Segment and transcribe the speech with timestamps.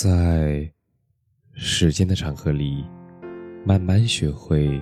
[0.00, 0.70] 在
[1.54, 2.86] 时间的长河里，
[3.64, 4.80] 慢慢学会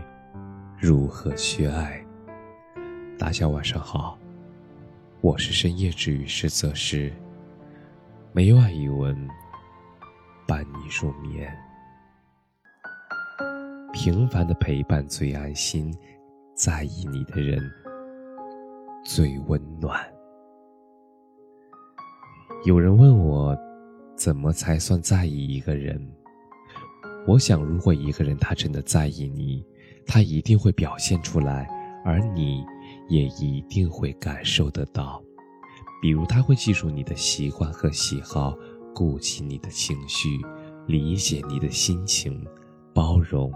[0.78, 2.04] 如何去爱。
[3.18, 4.18] 大家晚上好，
[5.22, 7.10] 我是深夜治愈师泽师，
[8.34, 9.16] 每晚一文
[10.46, 11.51] 伴你入眠。
[13.95, 15.96] 平凡的陪伴最安心，
[16.55, 17.59] 在意你的人
[19.03, 19.98] 最温暖。
[22.67, 23.57] 有人问我，
[24.27, 26.04] 怎么才算在意一个人？
[27.28, 29.64] 我想，如果一个人他真的在意你，
[30.05, 31.68] 他一定会表现出来，
[32.05, 32.65] 而你
[33.09, 35.23] 也一定会感受得到。
[36.02, 38.59] 比如，他会记住你的习惯和喜好，
[38.92, 40.40] 顾及你的情绪，
[40.88, 42.45] 理解你的心情，
[42.93, 43.52] 包容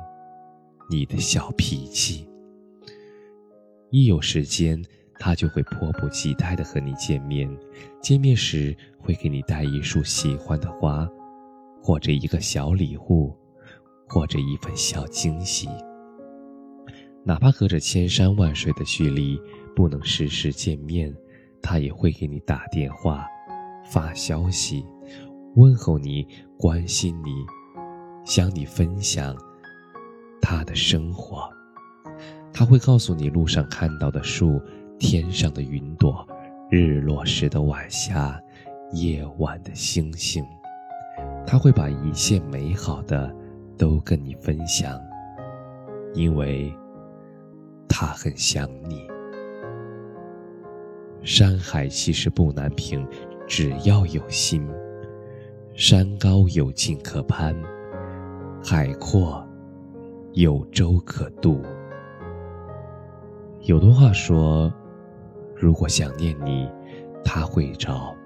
[0.88, 2.28] 你的小脾气。
[3.90, 4.80] 一有时间。
[5.22, 7.46] 他就会迫不及待的和你见面，
[8.00, 11.06] 见面时会给你带一束喜欢的花，
[11.82, 13.36] 或者一个小礼物，
[14.08, 15.68] 或者一份小惊喜。
[17.22, 19.38] 哪怕隔着千山万水的距离，
[19.76, 21.14] 不能时时见面，
[21.60, 23.26] 他也会给你打电话、
[23.84, 24.82] 发消息，
[25.54, 27.30] 问候你，关心你，
[28.24, 29.36] 想你分享
[30.40, 31.46] 他的生活。
[32.54, 34.58] 他会告诉你路上看到的树。
[35.00, 36.24] 天上的云朵，
[36.68, 38.38] 日落时的晚霞，
[38.92, 40.44] 夜晚的星星，
[41.46, 43.34] 他会把一切美好的
[43.78, 45.00] 都跟你分享，
[46.12, 46.70] 因为
[47.88, 49.08] 他很想你。
[51.22, 53.04] 山海其实不难平，
[53.48, 54.68] 只要有心。
[55.74, 57.56] 山高有径可攀，
[58.62, 59.42] 海阔
[60.34, 61.62] 有舟可渡。
[63.62, 64.70] 有段话说。
[65.60, 66.66] 如果想念你，
[67.22, 68.16] 他会找；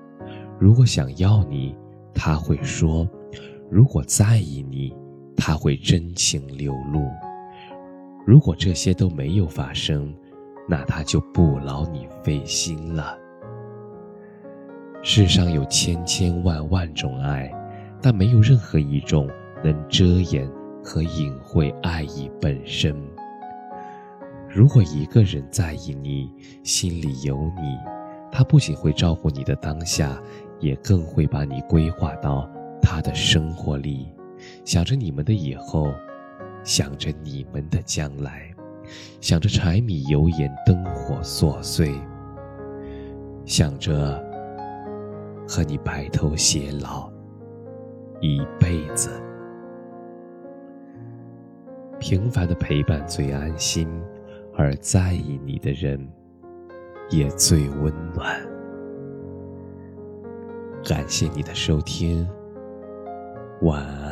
[0.57, 1.77] 如果想要你，
[2.15, 3.05] 他会说；
[3.69, 4.95] 如果在意你，
[5.37, 7.01] 他会真情流露。
[8.25, 10.15] 如果这些都没有发生，
[10.69, 13.19] 那他就不劳你费心了。
[15.03, 17.53] 世上有千千万万种爱，
[18.01, 19.29] 但没有任何一种
[19.65, 20.49] 能遮掩
[20.85, 22.95] 和隐晦爱意本身。
[24.55, 26.33] 如果一个人在意你，
[26.63, 27.77] 心里有你，
[28.31, 30.17] 他不仅会照顾你的当下，
[30.61, 32.49] 也更会把你规划到
[32.81, 34.07] 他的生活里，
[34.65, 35.93] 想着你们的以后，
[36.63, 38.49] 想着你们的将来，
[39.21, 41.93] 想着柴米油盐灯火琐碎，
[43.45, 44.25] 想着
[45.49, 47.11] 和你白头偕老
[48.21, 49.21] 一辈子。
[51.99, 53.89] 平凡的陪伴最安心。
[54.57, 56.01] 而在意你的人，
[57.11, 58.41] 也最温暖。
[60.85, 62.29] 感谢你的收听，
[63.63, 64.04] 晚安。